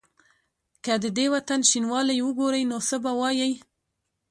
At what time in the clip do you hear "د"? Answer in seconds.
1.03-1.05